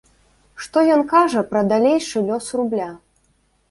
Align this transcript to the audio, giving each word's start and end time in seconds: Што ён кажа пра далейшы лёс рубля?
Што 0.65 0.83
ён 0.95 1.05
кажа 1.13 1.45
пра 1.53 1.61
далейшы 1.75 2.27
лёс 2.31 2.53
рубля? 2.65 2.93